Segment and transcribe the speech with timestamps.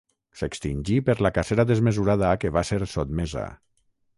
[0.37, 3.45] S'extingí per la cacera desmesurada a què va ser sotmesa.